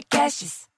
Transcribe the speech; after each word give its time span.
podcasts. 0.00 0.68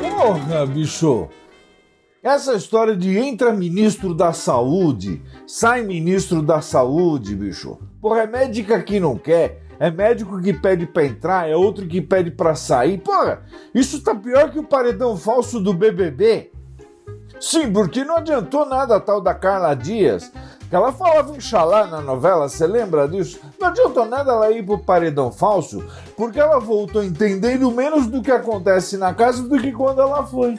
Porra, 0.00 0.66
bicho! 0.66 1.28
Essa 2.22 2.54
história 2.54 2.96
de 2.96 3.18
entra 3.18 3.52
ministro 3.52 4.14
da 4.14 4.32
saúde, 4.32 5.22
sai 5.46 5.82
ministro 5.82 6.40
da 6.40 6.62
saúde, 6.62 7.36
bicho. 7.36 7.78
Porra, 8.00 8.22
é 8.22 8.26
médica 8.26 8.82
que 8.82 8.98
não 8.98 9.18
quer, 9.18 9.62
é 9.78 9.90
médico 9.90 10.40
que 10.40 10.52
pede 10.52 10.86
pra 10.86 11.04
entrar, 11.04 11.48
é 11.48 11.56
outro 11.56 11.86
que 11.86 12.00
pede 12.00 12.30
pra 12.30 12.54
sair. 12.54 12.98
Porra, 12.98 13.42
isso 13.74 14.02
tá 14.02 14.14
pior 14.14 14.50
que 14.50 14.58
o 14.58 14.64
paredão 14.64 15.16
falso 15.16 15.60
do 15.60 15.72
BBB. 15.72 16.50
Sim, 17.40 17.72
porque 17.72 18.04
não 18.04 18.16
adiantou 18.16 18.64
nada 18.64 18.96
a 18.96 19.00
tal 19.00 19.20
da 19.20 19.34
Carla 19.34 19.74
Dias, 19.74 20.32
que 20.68 20.74
ela 20.74 20.92
falava 20.92 21.36
Inxalá 21.36 21.86
na 21.86 22.00
novela, 22.00 22.48
você 22.48 22.66
lembra 22.66 23.06
disso? 23.06 23.40
Não 23.60 23.68
adiantou 23.68 24.06
nada 24.06 24.32
ela 24.32 24.50
ir 24.50 24.64
pro 24.64 24.78
paredão 24.78 25.30
falso, 25.30 25.84
porque 26.16 26.40
ela 26.40 26.58
voltou 26.58 27.04
entendendo 27.04 27.70
menos 27.70 28.06
do 28.06 28.22
que 28.22 28.30
acontece 28.30 28.96
na 28.96 29.12
casa 29.12 29.42
do 29.42 29.58
que 29.60 29.72
quando 29.72 30.00
ela 30.00 30.24
foi. 30.24 30.58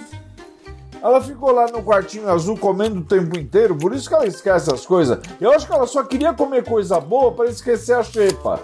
Ela 1.06 1.22
ficou 1.22 1.52
lá 1.52 1.68
no 1.68 1.84
quartinho 1.84 2.28
azul 2.28 2.58
comendo 2.58 3.00
o 3.00 3.04
tempo 3.04 3.38
inteiro, 3.38 3.78
por 3.78 3.94
isso 3.94 4.10
que 4.10 4.16
ela 4.16 4.26
esquece 4.26 4.74
as 4.74 4.88
coisas. 4.88 5.20
Eu 5.40 5.52
acho 5.52 5.68
que 5.68 5.72
ela 5.72 5.86
só 5.86 6.04
queria 6.04 6.34
comer 6.34 6.64
coisa 6.64 7.00
boa 7.00 7.32
para 7.32 7.48
esquecer 7.48 7.94
a 7.94 8.02
xepa. 8.02 8.60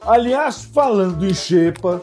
Aliás, 0.00 0.64
falando 0.64 1.26
em 1.26 1.34
xepa, 1.34 2.00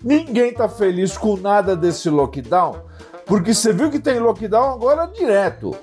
ninguém 0.00 0.54
tá 0.54 0.68
feliz 0.68 1.18
com 1.18 1.36
nada 1.36 1.74
desse 1.74 2.08
lockdown, 2.08 2.82
porque 3.26 3.52
você 3.52 3.72
viu 3.72 3.90
que 3.90 3.98
tem 3.98 4.20
lockdown 4.20 4.74
agora 4.74 5.06
direto. 5.06 5.74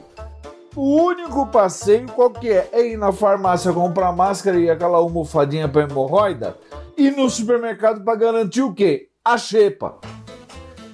O 0.74 1.02
único 1.02 1.46
passeio 1.48 2.08
qual 2.14 2.30
que 2.30 2.50
é? 2.50 2.70
É 2.72 2.88
ir 2.94 2.98
na 2.98 3.12
farmácia 3.12 3.74
comprar 3.74 4.14
máscara 4.14 4.58
e 4.58 4.70
aquela 4.70 5.00
almofadinha 5.00 5.68
para 5.68 5.82
hemorroida 5.84 6.58
e 6.96 7.12
no 7.12 7.30
supermercado 7.30 8.06
para 8.06 8.16
garantir 8.16 8.62
o 8.62 8.74
quê? 8.74 9.10
A 9.22 9.38
xepa. 9.38 10.00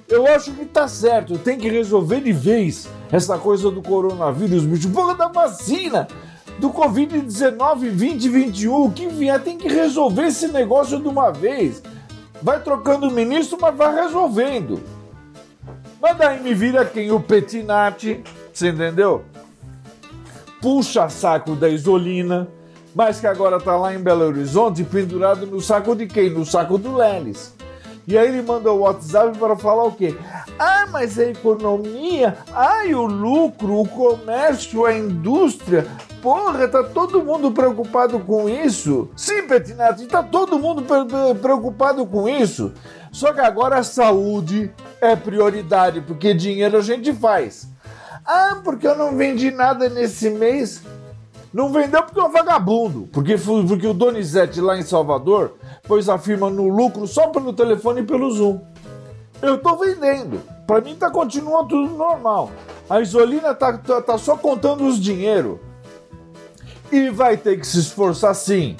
Eu 0.08 0.26
acho 0.26 0.52
que 0.52 0.64
tá 0.64 0.88
certo, 0.88 1.36
tem 1.36 1.58
que 1.58 1.68
resolver 1.68 2.20
de 2.20 2.32
vez 2.32 2.88
essa 3.12 3.36
coisa 3.36 3.70
do 3.70 3.82
coronavírus, 3.82 4.64
bicho. 4.64 4.88
Porra 4.88 5.14
da 5.14 5.28
vacina, 5.28 6.08
do 6.58 6.70
Covid-19, 6.70 7.90
20, 7.90 8.28
21, 8.28 8.84
o 8.84 8.90
que 8.90 9.06
vier 9.06 9.38
tem 9.42 9.58
que 9.58 9.68
resolver 9.68 10.28
esse 10.28 10.48
negócio 10.48 10.98
de 10.98 11.06
uma 11.06 11.30
vez. 11.30 11.82
Vai 12.42 12.62
trocando 12.62 13.08
o 13.08 13.10
ministro, 13.10 13.58
mas 13.60 13.76
vai 13.76 13.94
resolvendo. 13.94 14.80
Mas 16.00 16.16
daí 16.16 16.42
me 16.42 16.54
vira 16.54 16.86
quem? 16.86 17.10
O 17.10 17.20
Petinati, 17.20 18.22
você 18.52 18.70
entendeu? 18.70 19.24
Puxa 20.62 21.08
saco 21.10 21.54
da 21.54 21.68
Isolina, 21.68 22.48
mas 22.94 23.20
que 23.20 23.26
agora 23.26 23.60
tá 23.60 23.76
lá 23.76 23.94
em 23.94 23.98
Belo 23.98 24.24
Horizonte 24.24 24.84
pendurado 24.84 25.46
no 25.46 25.60
saco 25.60 25.94
de 25.94 26.06
quem? 26.06 26.30
No 26.30 26.46
saco 26.46 26.78
do 26.78 26.96
Lelis. 26.96 27.57
E 28.08 28.16
aí 28.16 28.26
ele 28.28 28.40
manda 28.40 28.72
o 28.72 28.78
WhatsApp 28.78 29.36
para 29.36 29.54
falar 29.54 29.84
o 29.84 29.92
quê? 29.92 30.16
Ah, 30.58 30.86
mas 30.90 31.18
a 31.18 31.26
economia, 31.26 32.38
ai, 32.54 32.94
o 32.94 33.04
lucro, 33.04 33.78
o 33.78 33.86
comércio, 33.86 34.86
a 34.86 34.96
indústria. 34.96 35.86
Porra, 36.22 36.66
tá 36.66 36.82
todo 36.82 37.22
mundo 37.22 37.50
preocupado 37.52 38.18
com 38.20 38.48
isso? 38.48 39.10
Sim, 39.14 39.46
Petinati, 39.46 40.06
tá 40.06 40.22
todo 40.22 40.58
mundo 40.58 40.82
preocupado 41.38 42.06
com 42.06 42.26
isso. 42.26 42.72
Só 43.12 43.34
que 43.34 43.40
agora 43.40 43.76
a 43.76 43.84
saúde 43.84 44.72
é 45.02 45.14
prioridade, 45.14 46.00
porque 46.00 46.32
dinheiro 46.32 46.78
a 46.78 46.82
gente 46.82 47.12
faz. 47.12 47.68
Ah, 48.24 48.56
porque 48.64 48.86
eu 48.86 48.96
não 48.96 49.18
vendi 49.18 49.50
nada 49.50 49.86
nesse 49.90 50.30
mês. 50.30 50.82
Não 51.52 51.72
vendeu 51.72 52.02
porque 52.02 52.20
é 52.20 52.24
um 52.24 52.30
vagabundo. 52.30 53.08
Porque, 53.12 53.36
porque 53.36 53.86
o 53.86 53.94
Donizete 53.94 54.60
lá 54.60 54.76
em 54.76 54.82
Salvador 54.82 55.54
pôs 55.86 56.08
a 56.08 56.18
firma 56.18 56.50
no 56.50 56.68
lucro 56.68 57.06
só 57.06 57.28
pelo 57.28 57.52
telefone 57.52 58.02
e 58.02 58.04
pelo 58.04 58.30
Zoom. 58.30 58.60
Eu 59.40 59.58
tô 59.58 59.76
vendendo. 59.76 60.40
Para 60.66 60.80
mim 60.80 60.94
tá 60.94 61.10
continua 61.10 61.66
tudo 61.66 61.90
normal. 61.94 62.50
A 62.90 63.00
Isolina 63.00 63.54
tá, 63.54 63.78
tá, 63.78 64.02
tá 64.02 64.18
só 64.18 64.36
contando 64.36 64.84
os 64.84 65.00
dinheiro. 65.00 65.60
E 66.92 67.08
vai 67.10 67.36
ter 67.36 67.58
que 67.58 67.66
se 67.66 67.78
esforçar 67.78 68.34
sim. 68.34 68.76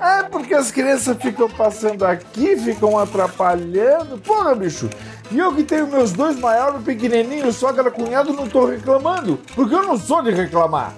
É 0.00 0.22
porque 0.22 0.54
as 0.54 0.70
crianças 0.70 1.16
ficam 1.20 1.48
passando 1.48 2.04
aqui, 2.04 2.56
ficam 2.56 2.98
atrapalhando. 2.98 4.18
Porra, 4.18 4.54
bicho. 4.54 4.88
E 5.30 5.38
eu 5.38 5.54
que 5.54 5.62
tenho 5.62 5.86
meus 5.86 6.12
dois 6.12 6.38
maiores 6.38 6.82
pequenininhos, 6.82 7.56
sogra 7.56 7.90
cunhado, 7.90 8.32
não 8.32 8.48
tô 8.48 8.64
reclamando. 8.64 9.38
Porque 9.54 9.74
eu 9.74 9.82
não 9.82 9.96
sou 9.98 10.22
de 10.22 10.30
reclamar. 10.30 10.94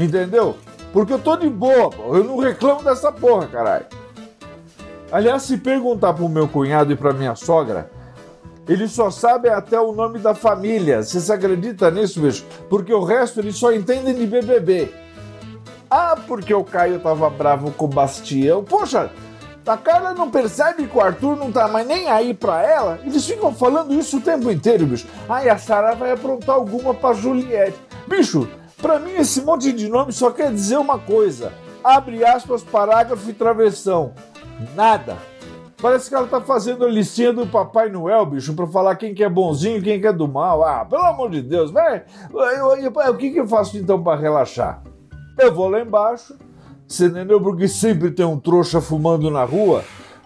Entendeu? 0.00 0.56
Porque 0.94 1.12
eu 1.12 1.18
tô 1.18 1.36
de 1.36 1.48
boa, 1.48 1.90
pô. 1.90 2.16
eu 2.16 2.24
não 2.24 2.38
reclamo 2.38 2.82
dessa 2.82 3.12
porra, 3.12 3.46
caralho. 3.46 3.84
Aliás, 5.12 5.42
se 5.42 5.58
perguntar 5.58 6.14
pro 6.14 6.28
meu 6.28 6.48
cunhado 6.48 6.92
e 6.92 6.96
pra 6.96 7.12
minha 7.12 7.34
sogra, 7.34 7.90
eles 8.66 8.92
só 8.92 9.10
sabem 9.10 9.52
até 9.52 9.78
o 9.78 9.92
nome 9.92 10.18
da 10.18 10.34
família. 10.34 11.02
Você 11.02 11.20
se 11.20 11.30
acredita 11.30 11.90
nisso, 11.90 12.20
bicho? 12.20 12.46
Porque 12.70 12.94
o 12.94 13.04
resto 13.04 13.40
eles 13.40 13.56
só 13.56 13.72
entendem 13.72 14.14
de 14.14 14.26
BBB. 14.26 14.92
Ah, 15.90 16.16
porque 16.26 16.54
o 16.54 16.64
Caio 16.64 16.98
tava 17.00 17.28
bravo 17.28 17.70
com 17.72 17.84
o 17.84 17.88
Bastião. 17.88 18.64
Poxa, 18.64 19.10
a 19.66 19.76
Carla 19.76 20.14
não 20.14 20.30
percebe 20.30 20.86
que 20.86 20.96
o 20.96 21.00
Arthur 21.00 21.36
não 21.36 21.52
tá 21.52 21.68
mais 21.68 21.86
nem 21.86 22.08
aí 22.08 22.32
pra 22.32 22.62
ela? 22.62 23.00
Eles 23.04 23.26
ficam 23.26 23.52
falando 23.52 23.92
isso 23.92 24.16
o 24.16 24.20
tempo 24.20 24.50
inteiro, 24.50 24.86
bicho. 24.86 25.06
Ai, 25.28 25.48
a 25.48 25.58
Sara 25.58 25.94
vai 25.94 26.12
aprontar 26.12 26.54
alguma 26.54 26.94
pra 26.94 27.12
Juliette. 27.12 27.76
Bicho, 28.08 28.48
para 28.80 28.98
mim, 28.98 29.12
esse 29.12 29.42
monte 29.42 29.72
de 29.72 29.88
nome 29.88 30.12
só 30.12 30.30
quer 30.30 30.52
dizer 30.52 30.78
uma 30.78 30.98
coisa: 30.98 31.52
abre 31.84 32.24
aspas, 32.24 32.62
parágrafo 32.62 33.28
e 33.28 33.32
travessão. 33.32 34.12
Nada. 34.74 35.16
Parece 35.80 36.10
que 36.10 36.14
ela 36.14 36.26
tá 36.26 36.42
fazendo 36.42 36.84
a 36.84 36.88
listinha 36.88 37.32
do 37.32 37.46
Papai 37.46 37.88
Noel, 37.88 38.26
bicho, 38.26 38.52
pra 38.54 38.66
falar 38.66 38.96
quem 38.96 39.14
que 39.14 39.24
é 39.24 39.28
bonzinho 39.30 39.78
e 39.78 39.82
quem 39.82 39.98
que 39.98 40.06
é 40.06 40.12
do 40.12 40.28
mal. 40.28 40.62
Ah, 40.62 40.84
pelo 40.84 41.02
amor 41.04 41.30
de 41.30 41.40
Deus, 41.40 41.70
vai. 41.70 42.04
O 43.10 43.16
que, 43.16 43.30
que 43.30 43.40
eu 43.40 43.48
faço 43.48 43.78
então 43.78 44.02
para 44.02 44.20
relaxar? 44.20 44.82
Eu 45.38 45.54
vou 45.54 45.70
lá 45.70 45.80
embaixo, 45.80 46.36
você 46.86 47.06
entendeu? 47.06 47.40
Porque 47.40 47.66
sempre 47.66 48.10
tem 48.10 48.26
um 48.26 48.38
trouxa 48.38 48.78
fumando 48.82 49.30
na 49.30 49.44
rua, 49.44 49.82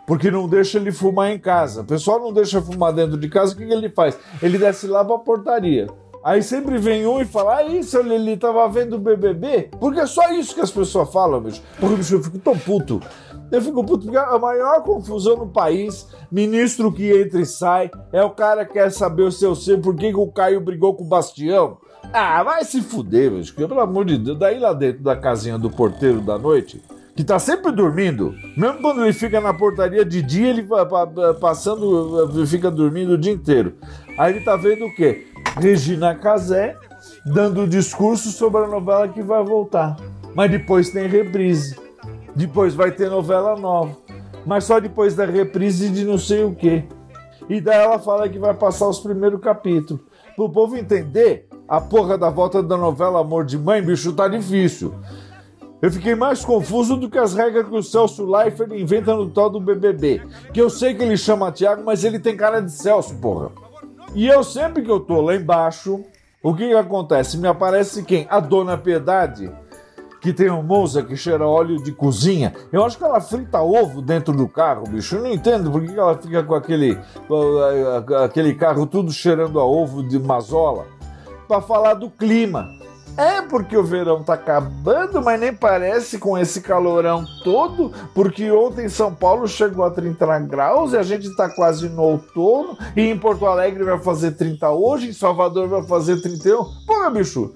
porque 0.09 0.29
não 0.29 0.49
deixa 0.49 0.77
ele 0.77 0.91
fumar 0.91 1.31
em 1.31 1.39
casa. 1.39 1.83
O 1.83 1.85
pessoal 1.85 2.19
não 2.19 2.33
deixa 2.33 2.61
fumar 2.61 2.93
dentro 2.93 3.17
de 3.17 3.29
casa, 3.29 3.55
o 3.55 3.57
que, 3.57 3.65
que 3.65 3.73
ele 3.73 3.91
faz? 3.91 4.19
Ele 4.43 4.59
desce 4.59 4.89
lá 4.89 5.05
pra 5.05 5.19
portaria. 5.19 5.87
Aí 6.25 6.43
sempre 6.43 6.79
vem 6.79 7.07
um 7.07 7.21
e 7.21 7.27
fala, 7.27 7.57
aí, 7.57 7.83
seu 7.83 8.03
Lili, 8.03 8.39
tava 8.39 8.67
vendo 8.67 8.97
o 8.97 8.99
BBB? 8.99 9.69
Porque 9.79 10.01
é 10.01 10.07
só 10.07 10.33
isso 10.33 10.55
que 10.55 10.61
as 10.63 10.71
pessoas 10.71 11.13
falam, 11.13 11.39
bicho. 11.39 11.61
Porque, 11.79 11.97
bicho, 11.97 12.15
eu 12.15 12.23
fico 12.23 12.39
tão 12.39 12.57
puto. 12.57 12.99
Eu 13.53 13.61
fico 13.61 13.85
puto 13.85 14.07
porque 14.07 14.17
a 14.17 14.39
maior 14.39 14.83
confusão 14.83 15.37
no 15.37 15.49
país, 15.49 16.09
ministro 16.33 16.91
que 16.91 17.13
entra 17.15 17.43
e 17.43 17.45
sai, 17.45 17.91
é 18.11 18.25
o 18.25 18.31
cara 18.31 18.65
que 18.65 18.73
quer 18.73 18.91
saber 18.91 19.25
o 19.25 19.31
seu 19.31 19.55
ser, 19.55 19.83
por 19.83 19.95
que, 19.95 20.11
que 20.11 20.17
o 20.17 20.27
Caio 20.29 20.63
brigou 20.63 20.95
com 20.95 21.05
o 21.05 21.09
Bastião. 21.09 21.77
Ah, 22.11 22.43
vai 22.43 22.65
se 22.65 22.81
fuder, 22.81 23.31
bicho. 23.31 23.55
Pelo 23.55 23.79
amor 23.79 24.07
de 24.07 24.17
Deus, 24.17 24.39
daí 24.39 24.59
lá 24.59 24.73
dentro 24.73 25.03
da 25.03 25.15
casinha 25.15 25.59
do 25.59 25.69
porteiro 25.69 26.23
da 26.23 26.39
noite, 26.39 26.83
que 27.15 27.23
tá 27.23 27.39
sempre 27.39 27.71
dormindo. 27.71 28.35
Mesmo 28.57 28.81
quando 28.81 29.03
ele 29.03 29.13
fica 29.13 29.43
na 29.43 29.53
portaria 29.53 30.07
de 30.07 30.23
dia, 30.23 30.49
ele 30.49 30.67
passando, 31.39 32.47
fica 32.47 32.71
dormindo 32.71 33.13
o 33.13 33.19
dia 33.19 33.33
inteiro. 33.33 33.75
Aí 34.17 34.35
ele 34.35 34.45
tá 34.45 34.57
vendo 34.57 34.87
o 34.87 34.95
quê? 34.95 35.27
Regina 35.57 36.15
Casé 36.15 36.77
dando 37.25 37.67
discurso 37.67 38.31
sobre 38.31 38.63
a 38.63 38.67
novela 38.67 39.09
que 39.09 39.23
vai 39.23 39.43
voltar. 39.43 39.97
Mas 40.35 40.51
depois 40.51 40.91
tem 40.91 41.07
reprise. 41.07 41.79
Depois 42.35 42.75
vai 42.75 42.91
ter 42.91 43.09
novela 43.09 43.57
nova. 43.57 43.97
Mas 44.45 44.65
só 44.65 44.81
depois 44.81 45.15
da 45.15 45.25
reprise 45.25 45.91
de 45.91 46.05
não 46.05 46.19
sei 46.19 46.45
o 46.45 46.55
que. 46.55 46.85
E 47.49 47.61
daí 47.61 47.79
ela 47.79 47.99
fala 47.99 48.29
que 48.29 48.39
vai 48.39 48.55
passar 48.55 48.89
os 48.89 48.99
primeiros 48.99 49.41
capítulos. 49.41 50.03
Pro 50.35 50.51
povo 50.51 50.77
entender, 50.77 51.47
a 51.69 51.81
porra 51.81 52.19
da 52.19 52.31
volta 52.31 52.63
da 52.63 52.77
novela 52.77 53.21
Amor 53.21 53.45
de 53.45 53.57
Mãe, 53.57 53.81
bicho, 53.81 54.13
tá 54.13 54.27
difícil. 54.27 54.93
Eu 55.81 55.91
fiquei 55.93 56.15
mais 56.15 56.45
confuso 56.45 56.97
do 56.97 57.11
que 57.11 57.19
as 57.19 57.35
regras 57.35 57.69
que 57.69 57.75
o 57.77 57.83
Celso 57.83 58.25
Leifert 58.25 58.73
inventa 58.73 59.15
no 59.15 59.31
tal 59.31 59.51
do 59.51 59.61
BBB. 59.61 60.23
Que 60.53 60.61
eu 60.61 60.71
sei 60.71 60.95
que 60.95 61.03
ele 61.03 61.17
chama 61.17 61.53
Thiago, 61.53 61.85
mas 61.85 62.03
ele 62.05 62.19
tem 62.19 62.37
cara 62.37 62.61
de 62.61 62.73
Celso, 62.73 63.15
porra. 63.17 63.51
E 64.15 64.29
eu 64.29 64.45
sempre 64.45 64.83
que 64.83 64.91
eu 64.91 65.01
tô 65.01 65.21
lá 65.21 65.35
embaixo, 65.35 66.05
o 66.41 66.55
que, 66.55 66.69
que 66.69 66.75
acontece? 66.75 67.37
Me 67.37 67.49
aparece 67.49 68.05
quem? 68.05 68.29
A 68.31 68.39
Dona 68.39 68.79
Piedade, 68.79 69.51
que 70.21 70.33
tem 70.33 70.49
um 70.51 70.63
moça 70.63 71.03
que 71.03 71.17
cheira 71.17 71.45
óleo 71.45 71.83
de 71.83 71.91
cozinha. 71.91 72.55
Eu 72.73 72.85
acho 72.85 72.97
que 72.97 73.03
ela 73.03 73.21
frita 73.21 73.61
ovo 73.61 74.01
dentro 74.01 74.33
do 74.33 74.47
carro, 74.47 74.85
bicho. 74.85 75.17
Eu 75.17 75.23
não 75.23 75.33
entendo 75.33 75.69
por 75.69 75.85
que 75.85 75.99
ela 75.99 76.17
fica 76.17 76.45
com 76.45 76.55
aquele, 76.55 76.97
aquele 78.25 78.55
carro 78.55 78.87
tudo 78.87 79.11
cheirando 79.11 79.59
a 79.59 79.65
ovo 79.65 80.07
de 80.07 80.19
mazola. 80.19 80.87
Para 81.49 81.61
falar 81.61 81.95
do 81.95 82.09
clima. 82.09 82.69
É 83.17 83.43
porque 83.43 83.77
o 83.77 83.85
verão 83.85 84.25
tá 84.25 84.35
acabando, 84.35 85.23
mas 85.23 85.39
nem 85.39 85.55
parece 85.55 86.19
com 86.19 86.37
esse 86.37 86.61
calorão 86.61 87.25
todo, 87.45 87.93
porque 88.13 88.51
ontem 88.51 88.89
São 88.89 89.15
Paulo 89.15 89.47
chegou 89.47 89.85
a 89.85 89.91
30 89.91 90.41
graus 90.41 90.93
e 90.93 90.97
a 90.97 91.03
gente 91.05 91.35
tá 91.37 91.49
quase 91.49 91.89
no 91.89 92.03
outono, 92.03 92.77
e 92.97 93.03
em 93.03 93.17
Porto 93.17 93.47
Alegre 93.47 93.85
vai 93.85 94.01
fazer 94.01 94.33
30 94.33 94.69
hoje, 94.71 95.11
em 95.11 95.13
Salvador 95.13 95.69
vai 95.69 95.85
fazer 95.85 96.21
31. 96.21 96.65
Pô, 96.85 97.11
bicho, 97.13 97.55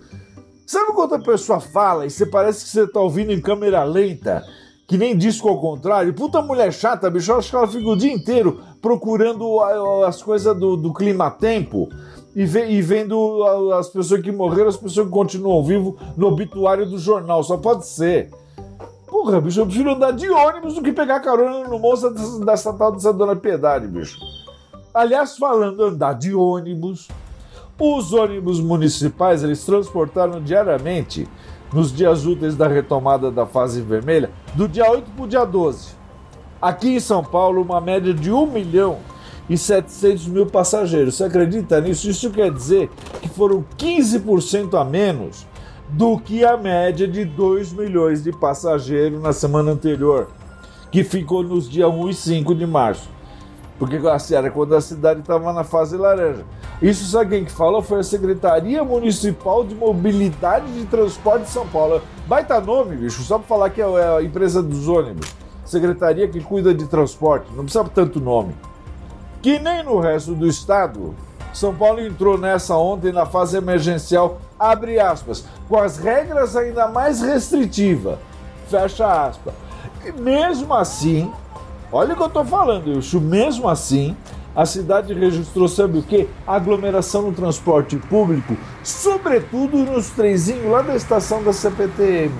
sabe 0.64 0.92
quando 0.92 1.16
a 1.16 1.20
pessoa 1.20 1.58
fala 1.58 2.06
e 2.06 2.10
você 2.10 2.24
parece 2.24 2.64
que 2.64 2.70
você 2.70 2.86
tá 2.86 3.00
ouvindo 3.00 3.32
em 3.32 3.40
câmera 3.40 3.82
lenta? 3.82 4.44
Que 4.86 4.96
nem 4.96 5.18
disco 5.18 5.48
ao 5.48 5.60
contrário. 5.60 6.14
Puta 6.14 6.40
mulher 6.40 6.72
chata, 6.72 7.10
bicho. 7.10 7.30
Eu 7.30 7.38
acho 7.38 7.50
que 7.50 7.56
ela 7.56 7.66
fica 7.66 7.86
o 7.86 7.96
dia 7.96 8.10
inteiro 8.10 8.60
procurando 8.80 9.60
as 10.06 10.22
coisas 10.22 10.58
do, 10.58 10.78
do 10.78 10.94
clima-tempo 10.94 11.90
e, 12.38 12.42
e 12.42 12.80
vendo 12.80 13.42
as 13.76 13.88
pessoas 13.88 14.22
que 14.22 14.30
morreram, 14.30 14.68
as 14.68 14.76
pessoas 14.76 15.08
que 15.08 15.12
continuam 15.12 15.64
vivos 15.64 15.96
no 16.16 16.28
obituário 16.28 16.86
do 16.86 16.96
jornal. 16.96 17.42
Só 17.42 17.56
pode 17.56 17.84
ser. 17.84 18.30
Porra, 19.08 19.40
bicho, 19.40 19.58
eu 19.60 19.66
prefiro 19.66 19.90
andar 19.90 20.12
de 20.12 20.30
ônibus 20.30 20.74
do 20.74 20.82
que 20.82 20.92
pegar 20.92 21.18
carona 21.18 21.66
no 21.66 21.80
moço 21.80 22.08
dessa 22.44 22.72
tal 22.72 22.92
dessa 22.92 23.12
Dona 23.12 23.34
Piedade, 23.34 23.88
bicho. 23.88 24.20
Aliás, 24.94 25.36
falando 25.36 25.82
andar 25.82 26.12
de 26.12 26.32
ônibus, 26.32 27.08
os 27.76 28.12
ônibus 28.12 28.60
municipais 28.60 29.42
eles 29.42 29.64
transportaram 29.64 30.40
diariamente, 30.40 31.26
nos 31.72 31.92
dias 31.92 32.24
úteis 32.24 32.54
da 32.54 32.68
retomada 32.68 33.32
da 33.32 33.46
fase 33.46 33.80
vermelha, 33.80 34.30
do 34.54 34.68
dia 34.68 34.88
8 34.88 35.10
para 35.10 35.24
o 35.24 35.28
dia 35.28 35.44
12. 35.44 35.88
Aqui 36.62 36.94
em 36.94 37.00
São 37.00 37.24
Paulo, 37.24 37.62
uma 37.62 37.80
média 37.80 38.14
de 38.14 38.30
1 38.30 38.46
milhão 38.46 38.98
e 39.48 39.56
700 39.56 40.26
mil 40.28 40.46
passageiros. 40.46 41.16
Você 41.16 41.24
acredita 41.24 41.80
nisso? 41.80 42.08
Isso 42.08 42.30
quer 42.30 42.52
dizer 42.52 42.90
que 43.20 43.28
foram 43.28 43.64
15% 43.78 44.78
a 44.78 44.84
menos 44.84 45.46
do 45.88 46.18
que 46.18 46.44
a 46.44 46.56
média 46.56 47.08
de 47.08 47.24
2 47.24 47.72
milhões 47.72 48.22
de 48.22 48.30
passageiros 48.30 49.22
na 49.22 49.32
semana 49.32 49.72
anterior, 49.72 50.28
que 50.90 51.02
ficou 51.02 51.42
nos 51.42 51.68
dias 51.68 51.88
1 51.88 52.10
e 52.10 52.14
5 52.14 52.54
de 52.54 52.66
março. 52.66 53.08
Porque 53.78 53.96
assim, 54.08 54.34
era 54.34 54.50
quando 54.50 54.74
a 54.74 54.80
cidade 54.80 55.20
estava 55.20 55.52
na 55.52 55.62
fase 55.62 55.96
laranja. 55.96 56.44
Isso 56.82 57.04
sabe 57.04 57.30
quem 57.30 57.44
que 57.44 57.52
falou? 57.52 57.80
Foi 57.80 58.00
a 58.00 58.02
Secretaria 58.02 58.82
Municipal 58.84 59.64
de 59.64 59.74
Mobilidade 59.74 60.70
de 60.72 60.84
Transporte 60.86 61.44
de 61.44 61.50
São 61.50 61.66
Paulo. 61.68 62.02
Baita 62.26 62.60
nome, 62.60 62.96
bicho, 62.96 63.22
só 63.22 63.38
para 63.38 63.46
falar 63.46 63.70
que 63.70 63.80
é 63.80 63.84
a 63.84 64.22
empresa 64.22 64.62
dos 64.62 64.88
ônibus. 64.88 65.32
Secretaria 65.64 66.26
que 66.26 66.40
cuida 66.40 66.74
de 66.74 66.86
transporte, 66.86 67.46
não 67.54 67.64
precisa 67.64 67.84
tanto 67.84 68.20
nome 68.20 68.54
que 69.42 69.58
nem 69.58 69.82
no 69.82 69.98
resto 69.98 70.34
do 70.34 70.46
estado. 70.46 71.14
São 71.52 71.74
Paulo 71.74 72.00
entrou 72.00 72.38
nessa 72.38 72.76
ontem 72.76 73.12
na 73.12 73.26
fase 73.26 73.56
emergencial, 73.56 74.38
abre 74.58 75.00
aspas, 75.00 75.44
com 75.68 75.76
as 75.76 75.98
regras 75.98 76.54
ainda 76.54 76.88
mais 76.88 77.20
restritivas, 77.20 78.18
fecha 78.68 79.26
aspas. 79.26 79.54
E 80.04 80.12
mesmo 80.12 80.74
assim, 80.74 81.32
olha 81.90 82.12
o 82.12 82.16
que 82.16 82.22
eu 82.22 82.26
estou 82.26 82.44
falando, 82.44 82.88
Wilson, 82.88 83.20
mesmo 83.20 83.68
assim, 83.68 84.16
a 84.54 84.66
cidade 84.66 85.14
registrou, 85.14 85.68
sabe 85.68 85.98
o 85.98 86.02
que? 86.02 86.28
Aglomeração 86.46 87.22
no 87.22 87.32
transporte 87.32 87.96
público, 87.96 88.56
sobretudo 88.82 89.78
nos 89.78 90.10
trenzinhos 90.10 90.70
lá 90.70 90.82
da 90.82 90.96
estação 90.96 91.42
da 91.42 91.52
CPTM. 91.52 92.34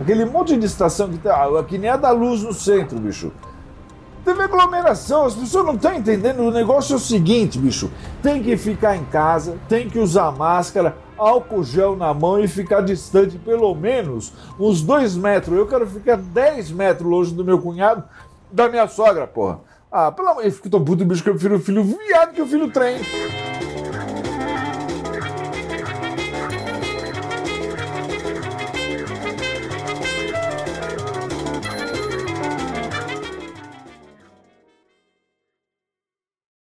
Aquele 0.00 0.24
monte 0.24 0.56
de 0.56 0.64
estação 0.64 1.08
que, 1.08 1.18
tá, 1.18 1.46
que 1.66 1.76
nem 1.76 1.90
a 1.90 1.96
da 1.96 2.10
luz 2.10 2.42
no 2.42 2.52
centro, 2.52 2.98
bicho. 2.98 3.32
Teve 4.28 4.42
aglomeração, 4.42 5.24
as 5.24 5.34
pessoas 5.34 5.64
não 5.64 5.74
estão 5.74 5.94
entendendo. 5.94 6.40
O 6.40 6.50
negócio 6.50 6.92
é 6.92 6.96
o 6.96 6.98
seguinte, 6.98 7.58
bicho: 7.58 7.90
tem 8.22 8.42
que 8.42 8.58
ficar 8.58 8.94
em 8.94 9.04
casa, 9.06 9.56
tem 9.70 9.88
que 9.88 9.98
usar 9.98 10.30
máscara, 10.32 10.98
álcool 11.16 11.64
gel 11.64 11.96
na 11.96 12.12
mão 12.12 12.38
e 12.38 12.46
ficar 12.46 12.82
distante 12.82 13.38
pelo 13.38 13.74
menos 13.74 14.34
uns 14.60 14.82
dois 14.82 15.16
metros. 15.16 15.56
Eu 15.56 15.66
quero 15.66 15.86
ficar 15.86 16.18
10 16.18 16.72
metros 16.72 17.08
longe 17.08 17.32
do 17.32 17.42
meu 17.42 17.58
cunhado, 17.58 18.04
da 18.52 18.68
minha 18.68 18.86
sogra, 18.86 19.26
porra. 19.26 19.60
Ah, 19.90 20.12
pelo 20.12 20.28
amor 20.28 20.42
de 20.42 20.48
Deus, 20.48 20.52
eu 20.52 20.56
fico 20.58 20.68
tão 20.68 20.84
puto, 20.84 21.06
bicho, 21.06 21.22
que 21.22 21.30
eu 21.30 21.32
prefiro 21.32 21.56
o 21.56 21.60
filho 21.60 21.82
viado 21.82 22.34
que 22.34 22.42
o 22.42 22.46
filho 22.46 22.70
trem. 22.70 22.98